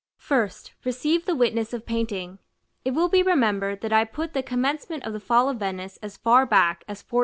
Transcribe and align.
1st. 0.19 0.71
Receive 0.83 1.25
the 1.25 1.35
witness 1.35 1.73
of 1.73 1.85
Painting. 1.85 2.39
It 2.83 2.95
will 2.95 3.07
be 3.07 3.21
remembered 3.21 3.81
that 3.81 3.93
I 3.93 4.03
put 4.03 4.33
the 4.33 4.41
commencement 4.41 5.03
of 5.05 5.13
the 5.13 5.19
Fall 5.19 5.47
of 5.47 5.57
Venice 5.57 5.99
as 6.01 6.17
far 6.17 6.47
back 6.47 6.83
as 6.87 7.01
1418. 7.03 7.19